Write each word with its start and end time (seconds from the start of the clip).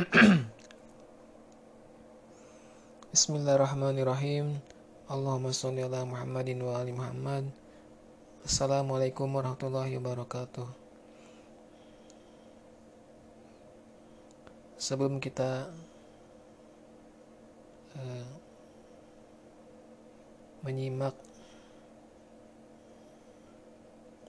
Bismillahirrahmanirrahim. 3.12 4.56
Allahumma 5.12 5.52
sholli 5.52 5.84
ala 5.84 6.08
Muhammadin 6.08 6.56
wa 6.64 6.80
ali 6.80 6.96
Muhammad. 6.96 7.52
Assalamualaikum 8.40 9.28
warahmatullahi 9.28 10.00
wabarakatuh. 10.00 10.64
Sebelum 14.80 15.20
kita 15.20 15.68
uh, 18.00 18.28
menyimak 20.64 21.12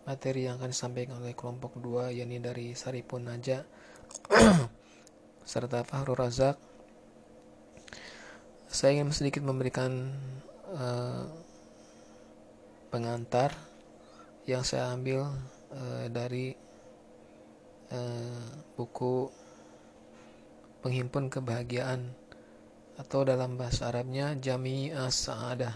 materi 0.03 0.51
yang 0.51 0.59
akan 0.59 0.75
disampaikan 0.75 1.23
oleh 1.23 1.31
kelompok 1.31 1.79
2 1.79 2.19
yakni 2.19 2.43
dari 2.43 2.75
Saripun 2.75 3.31
Naja 3.31 3.63
serta 5.45 5.85
Fahru 5.87 6.13
Razak 6.13 6.71
saya 8.71 8.95
ingin 8.95 9.11
sedikit 9.11 9.43
memberikan 9.43 10.15
uh, 10.71 11.27
pengantar 12.87 13.51
yang 14.47 14.63
saya 14.63 14.95
ambil 14.95 15.27
uh, 15.75 16.05
dari 16.07 16.55
uh, 17.91 18.47
buku 18.79 19.27
penghimpun 20.79 21.27
kebahagiaan 21.27 22.15
atau 22.95 23.27
dalam 23.27 23.59
bahasa 23.59 23.91
Arabnya 23.91 24.39
Jami 24.39 24.87
As-Sa'adah 24.95 25.75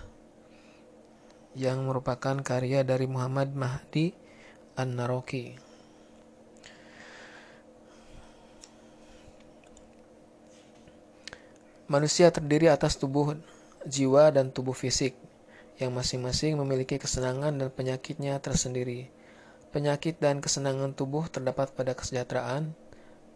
yang 1.55 1.87
merupakan 1.87 2.39
karya 2.43 2.83
dari 2.87 3.07
Muhammad 3.11 3.55
Mahdi 3.55 4.11
An-Naroki. 4.75 5.64
Manusia 11.85 12.33
terdiri 12.33 12.65
atas 12.65 12.97
tubuh, 12.97 13.37
jiwa, 13.85 14.33
dan 14.33 14.49
tubuh 14.49 14.73
fisik, 14.73 15.13
yang 15.77 15.93
masing-masing 15.93 16.57
memiliki 16.57 16.97
kesenangan 16.97 17.53
dan 17.53 17.69
penyakitnya 17.69 18.41
tersendiri. 18.41 19.13
Penyakit 19.69 20.17
dan 20.17 20.41
kesenangan 20.41 20.97
tubuh 20.97 21.29
terdapat 21.29 21.69
pada 21.77 21.93
kesejahteraan, 21.93 22.73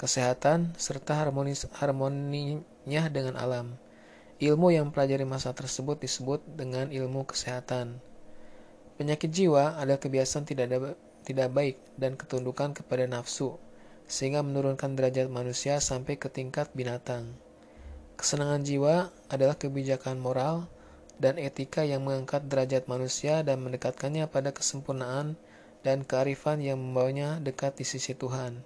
kesehatan, 0.02 0.74
serta 0.82 1.14
harmonis, 1.14 1.70
harmoninya 1.78 3.04
dengan 3.14 3.38
alam. 3.38 3.78
Ilmu 4.42 4.74
yang 4.74 4.90
mempelajari 4.90 5.30
masa 5.30 5.54
tersebut 5.54 6.02
disebut 6.02 6.42
dengan 6.50 6.90
ilmu 6.90 7.30
kesehatan. 7.30 8.02
Penyakit 8.98 9.30
jiwa 9.30 9.78
adalah 9.78 10.02
kebiasaan 10.02 10.50
tidak 10.50 10.74
ada, 10.74 10.98
tidak 11.22 11.54
baik 11.54 11.78
dan 12.02 12.18
ketundukan 12.18 12.74
kepada 12.74 13.06
nafsu, 13.06 13.62
sehingga 14.10 14.42
menurunkan 14.42 14.98
derajat 14.98 15.30
manusia 15.30 15.78
sampai 15.78 16.18
ke 16.18 16.34
tingkat 16.34 16.74
binatang. 16.74 17.38
Kesenangan 18.20 18.68
jiwa 18.68 19.16
adalah 19.32 19.56
kebijakan 19.56 20.20
moral 20.20 20.68
dan 21.24 21.40
etika 21.40 21.88
yang 21.88 22.04
mengangkat 22.04 22.52
derajat 22.52 22.84
manusia 22.92 23.48
dan 23.48 23.64
mendekatkannya 23.64 24.28
pada 24.28 24.52
kesempurnaan 24.52 25.40
dan 25.88 26.04
kearifan 26.04 26.60
yang 26.60 26.76
membawanya 26.76 27.40
dekat 27.40 27.80
di 27.80 27.88
sisi 27.88 28.12
Tuhan. 28.12 28.60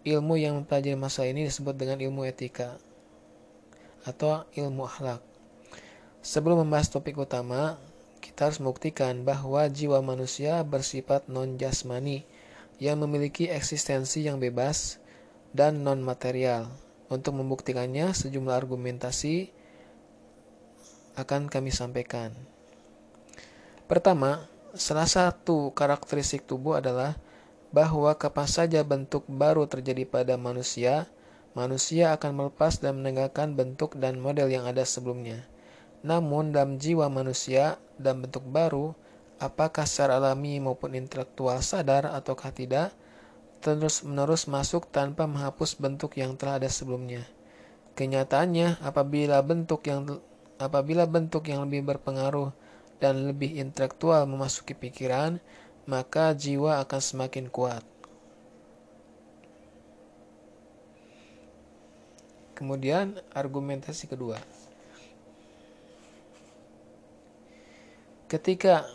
Ilmu 0.00 0.40
yang 0.40 0.56
mempelajari 0.56 0.96
masa 0.96 1.28
ini 1.28 1.44
disebut 1.44 1.76
dengan 1.76 2.00
ilmu 2.00 2.24
etika 2.24 2.80
atau 4.08 4.48
ilmu 4.56 4.88
akhlak. 4.88 5.20
Sebelum 6.24 6.64
membahas 6.64 6.88
topik 6.88 7.20
utama, 7.20 7.76
kita 8.24 8.48
harus 8.48 8.64
membuktikan 8.64 9.28
bahwa 9.28 9.68
jiwa 9.68 10.00
manusia 10.00 10.64
bersifat 10.64 11.28
non-jasmani 11.28 12.24
yang 12.80 12.96
memiliki 12.96 13.52
eksistensi 13.52 14.24
yang 14.24 14.40
bebas 14.40 14.96
dan 15.52 15.84
non-material. 15.84 16.85
Untuk 17.06 17.38
membuktikannya, 17.38 18.10
sejumlah 18.10 18.54
argumentasi 18.54 19.54
akan 21.14 21.46
kami 21.46 21.70
sampaikan. 21.70 22.34
Pertama, 23.86 24.50
salah 24.74 25.06
satu 25.06 25.70
karakteristik 25.72 26.44
tubuh 26.44 26.82
adalah 26.82 27.14
bahwa 27.70 28.10
kapan 28.18 28.48
saja 28.50 28.80
bentuk 28.82 29.22
baru 29.30 29.70
terjadi 29.70 30.02
pada 30.02 30.34
manusia, 30.34 31.06
manusia 31.54 32.10
akan 32.12 32.32
melepas 32.34 32.82
dan 32.82 32.98
meninggalkan 32.98 33.54
bentuk 33.54 33.94
dan 33.96 34.18
model 34.18 34.50
yang 34.50 34.66
ada 34.66 34.82
sebelumnya. 34.82 35.46
Namun 36.02 36.50
dalam 36.50 36.76
jiwa 36.76 37.06
manusia 37.06 37.80
dan 37.96 38.20
bentuk 38.20 38.44
baru, 38.44 38.92
apakah 39.38 39.88
secara 39.88 40.20
alami 40.20 40.60
maupun 40.60 40.92
intelektual 40.98 41.62
sadar 41.62 42.10
ataukah 42.10 42.52
tidak, 42.52 42.92
terus-menerus 43.74 44.46
masuk 44.46 44.86
tanpa 44.94 45.26
menghapus 45.26 45.74
bentuk 45.74 46.14
yang 46.14 46.38
telah 46.38 46.62
ada 46.62 46.70
sebelumnya. 46.70 47.26
Kenyataannya, 47.98 48.78
apabila 48.78 49.42
bentuk 49.42 49.82
yang 49.90 50.22
apabila 50.62 51.08
bentuk 51.10 51.50
yang 51.50 51.66
lebih 51.66 51.82
berpengaruh 51.82 52.54
dan 53.02 53.26
lebih 53.26 53.58
intelektual 53.58 54.22
memasuki 54.30 54.78
pikiran, 54.78 55.42
maka 55.90 56.30
jiwa 56.36 56.78
akan 56.86 57.00
semakin 57.02 57.50
kuat. 57.50 57.82
Kemudian 62.56 63.20
argumentasi 63.36 64.08
kedua. 64.08 64.40
Ketika 68.26 68.88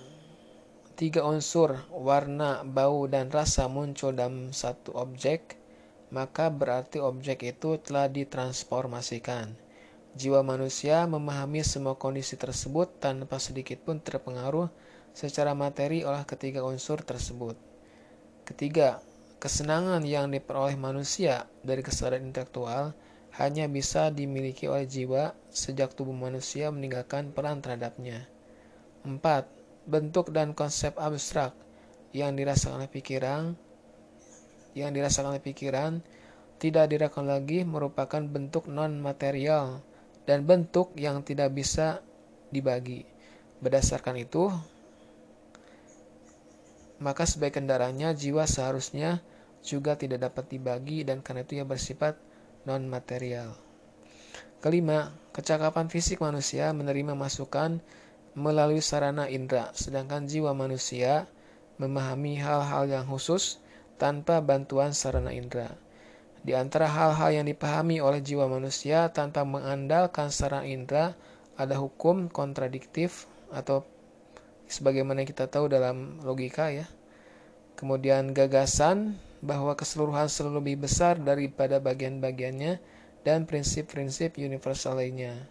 tiga 1.02 1.26
unsur 1.26 1.82
warna, 1.90 2.62
bau, 2.62 3.10
dan 3.10 3.34
rasa 3.34 3.66
muncul 3.66 4.14
dalam 4.14 4.54
satu 4.54 4.94
objek, 4.94 5.58
maka 6.14 6.54
berarti 6.54 7.02
objek 7.02 7.42
itu 7.42 7.82
telah 7.82 8.06
ditransformasikan. 8.06 9.50
Jiwa 10.14 10.46
manusia 10.46 11.10
memahami 11.10 11.66
semua 11.66 11.98
kondisi 11.98 12.38
tersebut 12.38 13.02
tanpa 13.02 13.42
sedikit 13.42 13.82
pun 13.82 13.98
terpengaruh 13.98 14.70
secara 15.10 15.58
materi 15.58 16.06
oleh 16.06 16.22
ketiga 16.22 16.62
unsur 16.62 17.02
tersebut. 17.02 17.58
Ketiga, 18.46 19.02
kesenangan 19.42 20.06
yang 20.06 20.30
diperoleh 20.30 20.78
manusia 20.78 21.50
dari 21.66 21.82
kesadaran 21.82 22.30
intelektual 22.30 22.94
hanya 23.42 23.66
bisa 23.66 24.14
dimiliki 24.14 24.70
oleh 24.70 24.86
jiwa 24.86 25.34
sejak 25.50 25.98
tubuh 25.98 26.14
manusia 26.14 26.70
meninggalkan 26.70 27.34
peran 27.34 27.58
terhadapnya. 27.58 28.30
4. 29.02 29.61
Bentuk 29.91 30.31
dan 30.31 30.56
konsep 30.56 30.96
abstrak 30.96 31.52
yang 32.16 32.40
dirasakan 32.40 32.79
oleh 32.79 32.88
pikiran 32.88 33.59
yang 34.72 34.96
dirasakan 34.96 35.35
oleh 35.35 35.44
pikiran 35.44 36.00
tidak 36.62 36.88
dirasakan 36.88 37.28
lagi 37.28 37.68
merupakan 37.68 38.24
bentuk 38.24 38.72
non 38.72 39.03
material 39.03 39.84
dan 40.24 40.47
bentuk 40.47 40.94
yang 40.96 41.25
tidak 41.25 41.52
bisa 41.52 42.00
dibagi. 42.53 43.03
Berdasarkan 43.59 44.16
itu, 44.22 44.47
maka 47.02 47.25
sebagai 47.25 47.59
kendaraannya 47.59 48.13
jiwa 48.13 48.46
seharusnya 48.46 49.19
juga 49.66 49.97
tidak 49.97 50.31
dapat 50.31 50.53
dibagi 50.53 51.02
dan 51.02 51.25
karena 51.25 51.41
itu 51.44 51.58
ia 51.58 51.66
bersifat 51.66 52.16
non 52.63 52.85
material. 52.85 53.58
Kelima, 54.62 55.09
kecakapan 55.34 55.90
fisik 55.90 56.22
manusia 56.22 56.69
menerima 56.69 57.18
masukan 57.18 57.81
melalui 58.38 58.80
sarana 58.80 59.28
indera, 59.28 59.72
sedangkan 59.75 60.28
jiwa 60.28 60.56
manusia 60.56 61.28
memahami 61.81 62.40
hal-hal 62.40 62.88
yang 62.88 63.06
khusus 63.09 63.59
tanpa 64.00 64.40
bantuan 64.40 64.96
sarana 64.96 65.36
indera. 65.36 65.75
Di 66.41 66.58
antara 66.58 66.90
hal-hal 66.90 67.38
yang 67.38 67.46
dipahami 67.46 68.02
oleh 68.02 68.18
jiwa 68.18 68.50
manusia 68.50 69.14
tanpa 69.14 69.46
mengandalkan 69.46 70.34
sarana 70.34 70.66
indera 70.66 71.14
ada 71.53 71.78
hukum 71.78 72.31
kontradiktif 72.31 73.30
atau 73.53 73.86
sebagaimana 74.66 75.28
kita 75.28 75.46
tahu 75.46 75.70
dalam 75.70 76.18
logika 76.25 76.73
ya. 76.73 76.90
Kemudian 77.78 78.34
gagasan 78.34 79.22
bahwa 79.41 79.78
keseluruhan 79.78 80.29
selalu 80.29 80.61
lebih 80.61 80.88
besar 80.90 81.17
daripada 81.17 81.82
bagian-bagiannya 81.82 82.82
dan 83.22 83.46
prinsip-prinsip 83.46 84.38
universal 84.38 84.97
lainnya. 84.97 85.46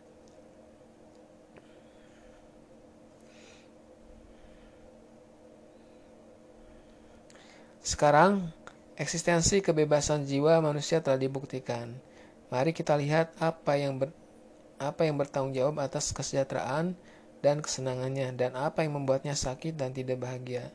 Sekarang, 7.91 8.55
eksistensi 8.95 9.59
kebebasan 9.59 10.23
jiwa 10.23 10.63
manusia 10.63 11.03
telah 11.03 11.19
dibuktikan. 11.19 11.91
Mari 12.47 12.71
kita 12.71 12.95
lihat 12.95 13.35
apa 13.43 13.75
yang 13.75 13.99
ber, 13.99 14.15
apa 14.79 15.11
yang 15.11 15.19
bertanggung 15.19 15.59
jawab 15.59 15.83
atas 15.83 16.15
kesejahteraan 16.15 16.95
dan 17.43 17.59
kesenangannya 17.59 18.31
dan 18.39 18.55
apa 18.55 18.87
yang 18.87 18.95
membuatnya 18.95 19.35
sakit 19.35 19.75
dan 19.75 19.91
tidak 19.91 20.23
bahagia. 20.23 20.71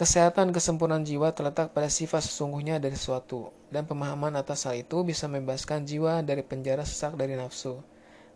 Kesehatan 0.00 0.56
kesempurnaan 0.56 1.04
jiwa 1.04 1.28
terletak 1.36 1.76
pada 1.76 1.92
sifat 1.92 2.24
sesungguhnya 2.24 2.80
dari 2.80 2.96
suatu, 2.96 3.52
dan 3.68 3.84
pemahaman 3.84 4.32
atas 4.40 4.64
hal 4.64 4.80
itu 4.80 5.04
bisa 5.04 5.28
membebaskan 5.28 5.84
jiwa 5.84 6.24
dari 6.24 6.40
penjara 6.40 6.88
sesak 6.88 7.20
dari 7.20 7.36
nafsu, 7.36 7.84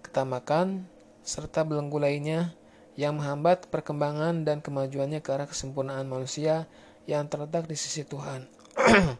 ketamakan, 0.04 0.84
serta 1.24 1.64
belenggu 1.64 1.96
lainnya 1.96 2.52
yang 3.00 3.16
menghambat 3.16 3.64
perkembangan 3.72 4.44
dan 4.44 4.60
kemajuannya 4.60 5.24
ke 5.24 5.30
arah 5.32 5.48
kesempurnaan 5.48 6.04
manusia 6.04 6.68
yang 7.08 7.24
terletak 7.24 7.64
di 7.64 7.72
sisi 7.72 8.04
Tuhan. 8.04 8.44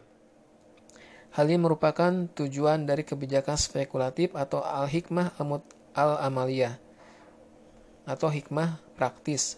Hal 1.35 1.45
ini 1.49 1.57
merupakan 1.57 2.13
tujuan 2.37 2.85
dari 2.85 3.01
kebijakan 3.01 3.57
spekulatif 3.57 4.37
atau 4.37 4.61
al-hikmah 4.61 5.33
al-amaliyah 5.97 6.77
atau 8.05 8.29
hikmah 8.29 8.77
praktis. 8.93 9.57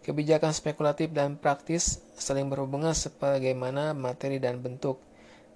Kebijakan 0.00 0.56
spekulatif 0.56 1.12
dan 1.12 1.36
praktis 1.36 2.00
saling 2.16 2.48
berhubungan 2.48 2.96
sebagaimana 2.96 3.92
materi 3.92 4.40
dan 4.40 4.64
bentuk. 4.64 4.96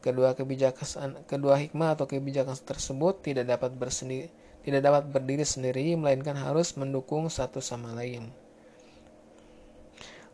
Kedua 0.01 0.37
kebijakan 0.37 1.25
kedua 1.25 1.57
hikmah 1.57 1.97
atau 1.97 2.05
kebijakan 2.09 2.57
tersebut 2.57 3.25
tidak 3.25 3.49
dapat 3.49 3.77
bersendiri 3.77 4.33
tidak 4.61 4.81
dapat 4.85 5.05
berdiri 5.09 5.45
sendiri 5.45 5.97
melainkan 5.97 6.37
harus 6.37 6.77
mendukung 6.77 7.33
satu 7.33 7.65
sama 7.65 7.97
lain. 7.97 8.29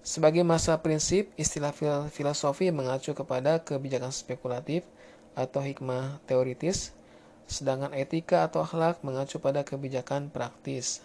Sebagai 0.06 0.46
masa 0.46 0.78
prinsip, 0.78 1.34
istilah 1.34 1.74
filosofi 2.14 2.70
mengacu 2.70 3.10
kepada 3.10 3.58
kebijakan 3.58 4.14
spekulatif 4.14 4.86
atau 5.34 5.58
hikmah 5.58 6.22
teoritis, 6.30 6.94
sedangkan 7.50 7.90
etika 7.90 8.46
atau 8.46 8.62
akhlak 8.62 9.02
mengacu 9.02 9.42
pada 9.42 9.66
kebijakan 9.66 10.30
praktis. 10.30 11.02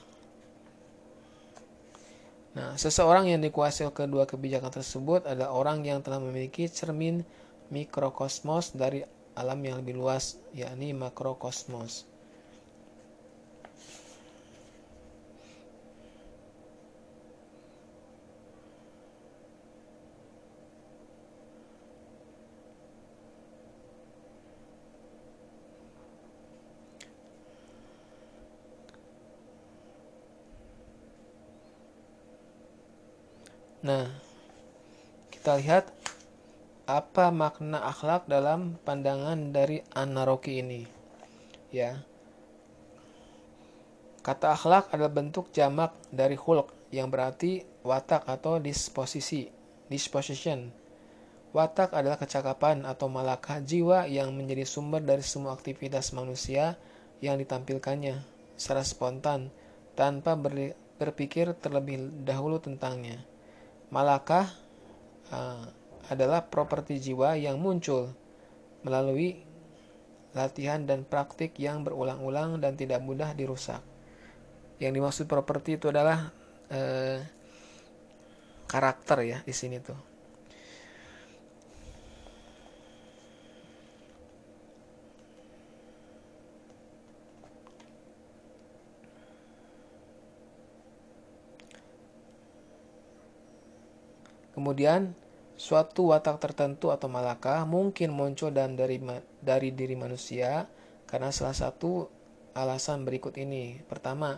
Nah, 2.54 2.78
seseorang 2.78 3.26
yang 3.26 3.42
dikuasai 3.42 3.90
kedua 3.90 4.30
kebijakan 4.30 4.70
tersebut 4.70 5.26
adalah 5.26 5.50
orang 5.50 5.82
yang 5.82 6.06
telah 6.06 6.22
memiliki 6.22 6.70
cermin 6.70 7.26
mikrokosmos 7.74 8.78
dari 8.78 9.02
alam 9.34 9.58
yang 9.66 9.82
lebih 9.82 9.98
luas, 9.98 10.38
yakni 10.54 10.94
makrokosmos. 10.94 12.11
Nah, 33.82 34.14
kita 35.34 35.58
lihat 35.58 35.90
apa 36.86 37.34
makna 37.34 37.82
akhlak 37.82 38.30
dalam 38.30 38.78
pandangan 38.86 39.50
dari 39.50 39.82
Anaroki 39.98 40.62
ini. 40.62 40.86
Ya. 41.74 42.06
Kata 44.22 44.54
akhlak 44.54 44.94
adalah 44.94 45.10
bentuk 45.10 45.50
jamak 45.50 45.98
dari 46.14 46.38
hulk 46.38 46.70
yang 46.94 47.10
berarti 47.10 47.66
watak 47.82 48.30
atau 48.30 48.62
disposisi, 48.62 49.50
disposition. 49.90 50.70
Watak 51.50 51.98
adalah 51.98 52.22
kecakapan 52.22 52.86
atau 52.86 53.10
malakah 53.10 53.66
jiwa 53.66 54.06
yang 54.06 54.30
menjadi 54.38 54.62
sumber 54.62 55.02
dari 55.02 55.26
semua 55.26 55.58
aktivitas 55.58 56.14
manusia 56.14 56.78
yang 57.18 57.42
ditampilkannya 57.42 58.22
secara 58.54 58.86
spontan 58.86 59.50
tanpa 59.98 60.38
berpikir 61.02 61.58
terlebih 61.58 62.14
dahulu 62.22 62.62
tentangnya. 62.62 63.31
Malakah 63.92 64.48
uh, 65.36 65.64
adalah 66.08 66.48
properti 66.48 67.00
jiwa 67.00 67.36
yang 67.36 67.60
muncul 67.60 68.12
melalui 68.88 69.44
latihan 70.32 70.84
dan 70.88 71.04
praktik 71.04 71.60
yang 71.60 71.84
berulang-ulang 71.84 72.64
dan 72.64 72.80
tidak 72.80 73.04
mudah 73.04 73.36
dirusak. 73.36 73.84
Yang 74.80 74.92
dimaksud 74.98 75.26
properti 75.28 75.76
itu 75.76 75.92
adalah 75.92 76.32
uh, 76.72 77.20
karakter 78.66 79.18
ya 79.28 79.38
di 79.44 79.52
sini 79.52 79.78
tuh. 79.84 80.11
Kemudian, 94.62 95.18
suatu 95.58 96.14
watak 96.14 96.38
tertentu 96.38 96.94
atau 96.94 97.10
malakah 97.10 97.66
mungkin 97.66 98.14
muncul 98.14 98.54
dan 98.54 98.78
dari, 98.78 99.02
dari 99.42 99.74
diri 99.74 99.98
manusia 99.98 100.70
karena 101.10 101.34
salah 101.34 101.58
satu 101.58 102.06
alasan 102.54 103.02
berikut 103.02 103.42
ini. 103.42 103.82
Pertama, 103.90 104.38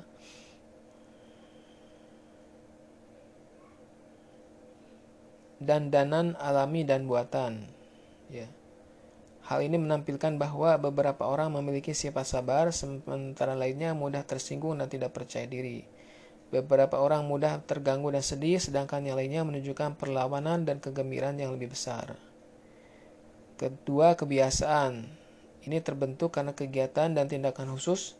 dandanan 5.60 6.40
alami 6.40 6.88
dan 6.88 7.04
buatan. 7.04 7.68
Ya. 8.32 8.48
Hal 9.52 9.60
ini 9.60 9.76
menampilkan 9.76 10.40
bahwa 10.40 10.80
beberapa 10.80 11.28
orang 11.28 11.52
memiliki 11.52 11.92
sifat 11.92 12.24
sabar, 12.24 12.72
sementara 12.72 13.60
lainnya 13.60 13.92
mudah 13.92 14.24
tersinggung 14.24 14.80
dan 14.80 14.88
tidak 14.88 15.12
percaya 15.12 15.44
diri. 15.44 15.84
Beberapa 16.54 17.02
orang 17.02 17.26
mudah 17.26 17.66
terganggu 17.66 18.14
dan 18.14 18.22
sedih, 18.22 18.62
sedangkan 18.62 19.02
yang 19.02 19.18
lainnya 19.18 19.42
menunjukkan 19.42 19.98
perlawanan 19.98 20.70
dan 20.70 20.78
kegembiraan 20.78 21.42
yang 21.42 21.50
lebih 21.58 21.74
besar. 21.74 22.14
Kedua, 23.58 24.14
kebiasaan. 24.14 25.02
Ini 25.66 25.82
terbentuk 25.82 26.30
karena 26.38 26.54
kegiatan 26.54 27.10
dan 27.10 27.26
tindakan 27.26 27.74
khusus 27.74 28.14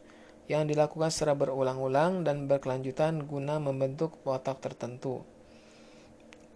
yang 0.50 0.66
dilakukan 0.66 1.14
secara 1.14 1.38
berulang-ulang 1.38 2.26
dan 2.26 2.50
berkelanjutan 2.50 3.22
guna 3.30 3.62
membentuk 3.62 4.18
watak 4.26 4.66
tertentu. 4.66 5.22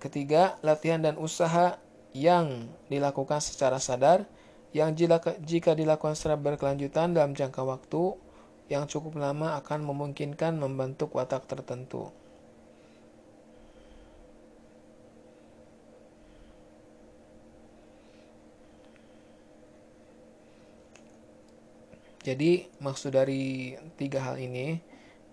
Ketiga, 0.02 0.58
latihan 0.66 1.06
dan 1.06 1.22
usaha 1.22 1.78
yang 2.18 2.74
dilakukan 2.90 3.38
secara 3.38 3.78
sadar 3.78 4.26
yang 4.74 4.98
jika 5.46 5.78
dilakukan 5.78 6.18
secara 6.18 6.42
berkelanjutan 6.42 7.14
dalam 7.14 7.38
jangka 7.38 7.62
waktu 7.62 8.18
yang 8.68 8.84
cukup 8.88 9.16
lama 9.16 9.56
akan 9.64 9.80
memungkinkan 9.88 10.60
membentuk 10.60 11.16
watak 11.16 11.48
tertentu. 11.48 12.12
Jadi 22.28 22.68
maksud 22.84 23.16
dari 23.16 23.80
tiga 23.96 24.20
hal 24.20 24.36
ini 24.36 24.84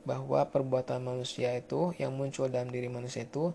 bahwa 0.06 0.46
perbuatan 0.46 1.02
manusia 1.02 1.50
itu 1.58 1.90
yang 1.98 2.14
muncul 2.14 2.46
dalam 2.46 2.70
diri 2.70 2.86
manusia 2.86 3.26
itu 3.26 3.50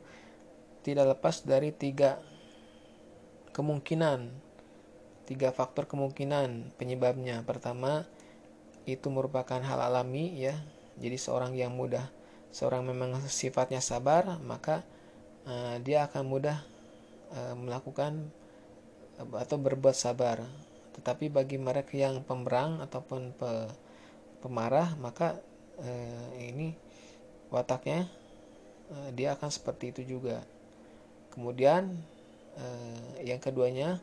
tidak 0.84 1.16
lepas 1.16 1.48
dari 1.48 1.72
tiga 1.72 2.20
kemungkinan, 3.56 4.28
tiga 5.24 5.56
faktor 5.56 5.88
kemungkinan 5.88 6.76
penyebabnya. 6.76 7.40
Pertama, 7.48 8.04
itu 8.96 9.12
merupakan 9.12 9.60
hal 9.60 9.80
alami 9.82 10.40
ya. 10.40 10.56
Jadi 11.00 11.18
seorang 11.20 11.54
yang 11.56 11.76
mudah 11.76 12.10
seorang 12.50 12.82
memang 12.82 13.14
sifatnya 13.30 13.78
sabar 13.78 14.42
maka 14.42 14.82
uh, 15.46 15.78
dia 15.86 16.10
akan 16.10 16.24
mudah 16.26 16.58
uh, 17.34 17.56
melakukan 17.56 18.34
atau 19.20 19.58
berbuat 19.60 19.96
sabar. 19.96 20.42
Tetapi 20.96 21.32
bagi 21.32 21.60
mereka 21.60 21.96
yang 21.96 22.24
pemberang 22.24 22.80
ataupun 22.84 23.36
pe, 23.36 23.52
pemarah 24.40 24.96
maka 24.98 25.40
uh, 25.80 26.30
ini 26.40 26.76
wataknya 27.52 28.08
uh, 28.92 29.10
dia 29.14 29.36
akan 29.36 29.50
seperti 29.52 29.92
itu 29.96 30.18
juga. 30.18 30.44
Kemudian 31.30 32.00
uh, 32.58 33.12
yang 33.22 33.38
keduanya 33.38 34.02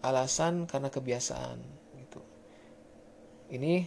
alasan 0.00 0.64
karena 0.64 0.88
kebiasaan 0.88 1.79
ini 3.50 3.86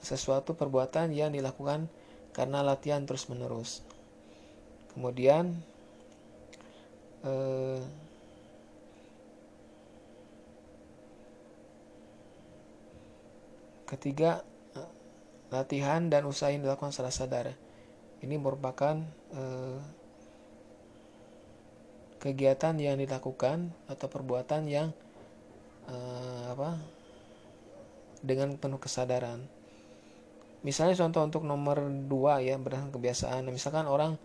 sesuatu 0.00 0.52
perbuatan 0.52 1.10
yang 1.10 1.32
dilakukan 1.32 1.88
karena 2.36 2.60
latihan 2.60 3.02
terus-menerus. 3.08 3.80
Kemudian 4.92 5.56
eh, 7.24 7.80
ketiga 13.88 14.44
latihan 15.48 16.10
dan 16.10 16.26
usaha 16.28 16.52
yang 16.52 16.62
dilakukan 16.62 16.92
secara 16.92 17.12
sadar. 17.14 17.46
Ini 18.20 18.36
merupakan 18.36 19.00
eh, 19.32 19.78
kegiatan 22.20 22.74
yang 22.76 22.98
dilakukan 22.98 23.70
atau 23.86 24.06
perbuatan 24.10 24.66
yang 24.66 24.88
eh, 25.88 26.44
apa 26.50 26.95
dengan 28.22 28.56
penuh 28.56 28.80
kesadaran. 28.80 29.44
Misalnya 30.64 30.98
contoh 30.98 31.22
untuk 31.22 31.42
nomor 31.46 31.84
dua 32.10 32.42
ya 32.42 32.58
berdasarkan 32.58 32.90
kebiasaan. 32.90 33.42
Misalkan 33.48 33.86
orang 33.86 34.18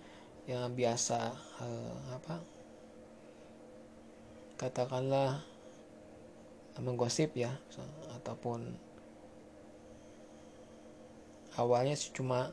yang 0.49 0.73
biasa 0.73 1.19
eh, 1.61 1.97
apa 2.17 2.35
katakanlah 4.57 5.41
menggosip 6.81 7.37
ya 7.37 7.53
ataupun 8.17 8.73
awalnya 11.61 11.93
cuma 12.13 12.49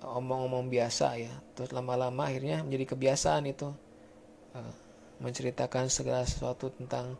omong-omong 0.00 0.70
biasa 0.70 1.18
ya 1.18 1.34
terus 1.56 1.74
lama-lama 1.74 2.30
akhirnya 2.30 2.62
menjadi 2.62 2.94
kebiasaan 2.94 3.46
itu 3.48 3.68
eh, 4.54 4.74
menceritakan 5.20 5.92
segala 5.92 6.24
sesuatu 6.24 6.72
tentang 6.72 7.14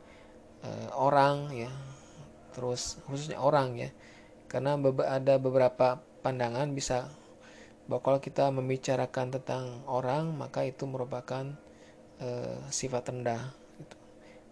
uh, 0.65 0.89
orang 0.97 1.53
ya 1.53 1.71
terus 2.51 2.99
khususnya 3.07 3.39
orang 3.39 3.79
ya 3.79 3.91
karena 4.51 4.75
ada 5.07 5.39
beberapa 5.39 6.03
pandangan 6.21 6.75
bisa 6.75 7.07
bahwa 7.87 8.03
kalau 8.03 8.21
kita 8.23 8.51
membicarakan 8.51 9.35
tentang 9.35 9.83
orang 9.91 10.31
maka 10.35 10.63
itu 10.67 10.87
merupakan 10.87 11.47
uh, 12.23 12.59
sifat 12.71 13.11
rendah 13.11 13.51
gitu. 13.79 13.97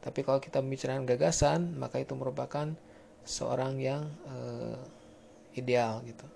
tapi 0.03 0.27
kalau 0.27 0.43
kita 0.43 0.59
membicarakan 0.59 1.07
gagasan 1.07 1.61
maka 1.79 2.03
itu 2.03 2.15
merupakan 2.19 2.75
seorang 3.23 3.79
yang 3.79 4.11
uh, 4.27 4.79
ideal 5.55 6.03
gitu 6.07 6.27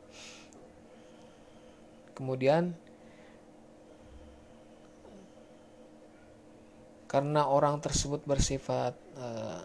kemudian 2.15 2.75
karena 7.11 7.45
orang 7.45 7.77
tersebut 7.83 8.25
bersifat 8.25 8.97
uh, 9.21 9.61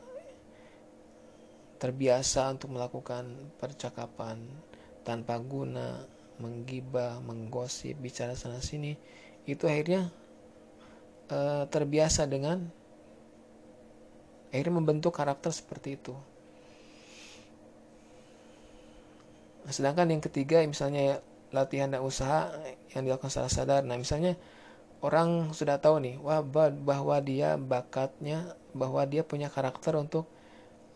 terbiasa 1.78 2.50
untuk 2.54 2.74
melakukan 2.74 3.30
percakapan 3.62 4.42
tanpa 5.06 5.38
guna, 5.40 6.04
menggibah, 6.42 7.22
menggosip, 7.24 7.96
bicara 7.98 8.34
sana 8.34 8.60
sini, 8.60 8.98
itu 9.48 9.64
akhirnya 9.66 10.12
uh, 11.32 11.64
terbiasa 11.70 12.28
dengan 12.28 12.68
akhirnya 14.52 14.76
membentuk 14.76 15.14
karakter 15.14 15.54
seperti 15.54 15.96
itu. 15.96 16.16
Sedangkan 19.68 20.08
yang 20.12 20.24
ketiga 20.24 20.64
misalnya 20.64 21.20
latihan 21.52 21.92
dan 21.92 22.04
usaha 22.04 22.52
yang 22.96 23.08
dilakukan 23.08 23.32
secara 23.32 23.52
sadar. 23.52 23.82
Nah, 23.84 24.00
misalnya 24.00 24.36
orang 25.04 25.52
sudah 25.54 25.78
tahu 25.78 26.02
nih 26.02 26.16
wah 26.20 26.42
bahwa 26.72 27.18
dia 27.22 27.56
bakatnya 27.60 28.56
bahwa 28.74 29.04
dia 29.06 29.22
punya 29.22 29.52
karakter 29.52 29.94
untuk 30.00 30.26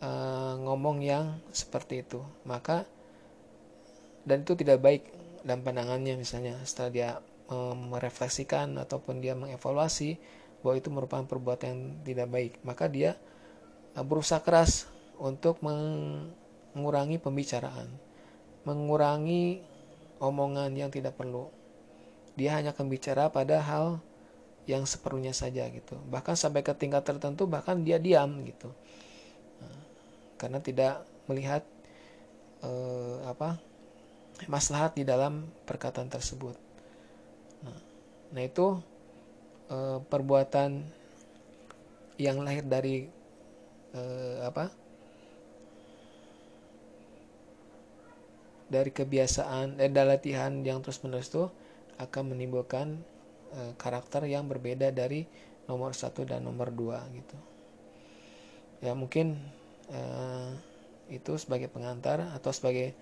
uh, 0.02 0.58
ngomong 0.58 1.00
yang 1.00 1.38
seperti 1.54 2.02
itu. 2.02 2.20
Maka 2.42 2.84
dan 4.26 4.42
itu 4.42 4.54
tidak 4.58 4.82
baik 4.82 5.02
dalam 5.42 5.62
pandangannya 5.66 6.14
misalnya 6.14 6.58
setelah 6.62 6.90
dia 6.90 7.10
uh, 7.50 7.74
merefleksikan 7.74 8.78
ataupun 8.78 9.18
dia 9.18 9.34
mengevaluasi 9.34 10.18
bahwa 10.62 10.74
itu 10.78 10.88
merupakan 10.94 11.26
perbuatan 11.26 11.66
yang 11.66 11.82
tidak 12.06 12.28
baik 12.30 12.52
maka 12.62 12.86
dia 12.86 13.18
uh, 13.98 14.06
berusaha 14.06 14.38
keras 14.38 14.86
untuk 15.18 15.58
mengurangi 15.58 17.18
pembicaraan 17.18 17.90
mengurangi 18.62 19.58
omongan 20.22 20.70
yang 20.78 20.86
tidak 20.94 21.18
perlu. 21.18 21.50
Dia 22.38 22.54
hanya 22.54 22.70
akan 22.70 22.86
bicara 22.86 23.26
pada 23.26 23.58
hal 23.58 23.98
yang 24.70 24.86
seperlunya 24.86 25.34
saja 25.34 25.66
gitu. 25.66 25.98
Bahkan 26.06 26.38
sampai 26.38 26.62
ke 26.62 26.70
tingkat 26.78 27.02
tertentu 27.02 27.50
bahkan 27.50 27.82
dia 27.82 27.98
diam 27.98 28.30
gitu 28.46 28.70
karena 30.42 30.58
tidak 30.58 31.06
melihat 31.30 31.62
eh, 32.66 33.18
apa 33.30 33.62
maslahat 34.50 34.98
di 34.98 35.06
dalam 35.06 35.46
perkataan 35.62 36.10
tersebut. 36.10 36.58
Nah, 37.62 37.78
nah 38.34 38.42
itu 38.42 38.82
eh, 39.70 39.98
perbuatan 40.02 40.82
yang 42.18 42.42
lahir 42.42 42.66
dari 42.66 43.06
eh, 43.94 44.38
apa 44.42 44.74
dari 48.66 48.90
kebiasaan 48.90 49.78
eh, 49.78 49.92
dan 49.92 50.10
latihan 50.10 50.52
yang 50.66 50.82
terus 50.82 50.98
menerus 51.06 51.30
tuh 51.30 51.52
akan 52.00 52.34
menimbulkan 52.34 52.98
e, 53.52 53.60
karakter 53.76 54.24
yang 54.26 54.48
berbeda 54.48 54.90
dari 54.90 55.28
nomor 55.68 55.92
satu 55.92 56.24
dan 56.24 56.42
nomor 56.42 56.72
dua 56.72 57.04
gitu. 57.12 57.36
Ya 58.82 58.96
mungkin 58.96 59.38
e, 59.90 60.00
itu 61.10 61.32
sebagai 61.40 61.66
pengantar 61.66 62.30
atau 62.36 62.50
sebagai 62.54 62.94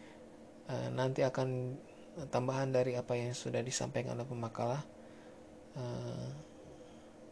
e, 0.68 0.75
nanti 0.94 1.20
akan 1.20 1.76
tambahan 2.32 2.72
dari 2.72 2.96
apa 2.96 3.16
yang 3.16 3.37
sudah 3.37 3.60
disampaikan 3.60 4.16
oleh 4.16 4.28
pemakalah 4.28 4.82
e, 5.76 5.84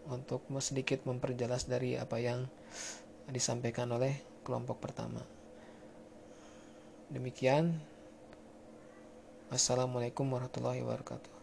untuk 0.08 0.44
sedikit 0.60 1.04
memperjelas 1.04 1.68
dari 1.68 1.96
apa 1.96 2.16
yang 2.20 2.48
disampaikan 3.28 3.92
oleh 3.92 4.16
kelompok 4.40 4.80
pertama. 4.80 5.20
Demikian. 7.12 7.76
Assalamualaikum 9.48 10.28
warahmatullahi 10.28 10.84
wabarakatuh 10.84 11.37